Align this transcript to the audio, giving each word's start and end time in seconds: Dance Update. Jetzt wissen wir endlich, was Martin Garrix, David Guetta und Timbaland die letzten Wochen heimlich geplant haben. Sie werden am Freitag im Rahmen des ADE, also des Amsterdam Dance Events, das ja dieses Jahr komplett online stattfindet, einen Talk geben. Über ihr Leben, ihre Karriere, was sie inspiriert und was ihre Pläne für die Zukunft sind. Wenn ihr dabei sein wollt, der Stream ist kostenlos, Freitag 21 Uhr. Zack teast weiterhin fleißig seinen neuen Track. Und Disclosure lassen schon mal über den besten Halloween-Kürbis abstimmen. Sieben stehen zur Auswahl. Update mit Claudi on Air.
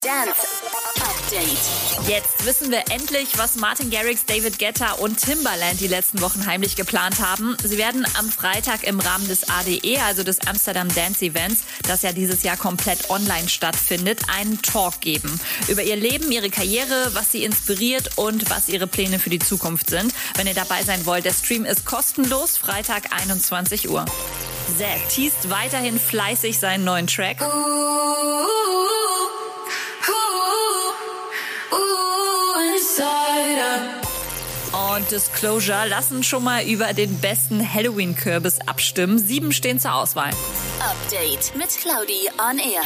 Dance 0.00 0.46
Update. 1.00 2.08
Jetzt 2.08 2.46
wissen 2.46 2.70
wir 2.70 2.84
endlich, 2.92 3.36
was 3.36 3.56
Martin 3.56 3.90
Garrix, 3.90 4.24
David 4.24 4.60
Guetta 4.60 4.92
und 4.92 5.20
Timbaland 5.20 5.80
die 5.80 5.88
letzten 5.88 6.20
Wochen 6.20 6.46
heimlich 6.46 6.76
geplant 6.76 7.20
haben. 7.20 7.56
Sie 7.64 7.78
werden 7.78 8.06
am 8.16 8.30
Freitag 8.30 8.84
im 8.84 9.00
Rahmen 9.00 9.26
des 9.26 9.50
ADE, 9.50 10.00
also 10.06 10.22
des 10.22 10.46
Amsterdam 10.46 10.86
Dance 10.94 11.24
Events, 11.24 11.62
das 11.82 12.02
ja 12.02 12.12
dieses 12.12 12.44
Jahr 12.44 12.56
komplett 12.56 13.10
online 13.10 13.48
stattfindet, 13.48 14.20
einen 14.32 14.62
Talk 14.62 15.00
geben. 15.00 15.40
Über 15.66 15.82
ihr 15.82 15.96
Leben, 15.96 16.30
ihre 16.30 16.50
Karriere, 16.50 17.10
was 17.14 17.32
sie 17.32 17.42
inspiriert 17.42 18.18
und 18.18 18.48
was 18.50 18.68
ihre 18.68 18.86
Pläne 18.86 19.18
für 19.18 19.30
die 19.30 19.40
Zukunft 19.40 19.90
sind. 19.90 20.14
Wenn 20.36 20.46
ihr 20.46 20.54
dabei 20.54 20.84
sein 20.84 21.06
wollt, 21.06 21.24
der 21.24 21.34
Stream 21.34 21.64
ist 21.64 21.84
kostenlos, 21.84 22.56
Freitag 22.56 23.12
21 23.12 23.88
Uhr. 23.88 24.04
Zack 24.78 25.08
teast 25.08 25.50
weiterhin 25.50 25.98
fleißig 25.98 26.56
seinen 26.56 26.84
neuen 26.84 27.08
Track. 27.08 27.40
Und 34.96 35.10
Disclosure 35.10 35.86
lassen 35.88 36.22
schon 36.22 36.44
mal 36.44 36.64
über 36.64 36.92
den 36.92 37.18
besten 37.20 37.62
Halloween-Kürbis 37.62 38.58
abstimmen. 38.66 39.18
Sieben 39.18 39.52
stehen 39.52 39.78
zur 39.78 39.94
Auswahl. 39.94 40.30
Update 40.80 41.54
mit 41.56 41.70
Claudi 41.70 42.28
on 42.38 42.58
Air. 42.58 42.82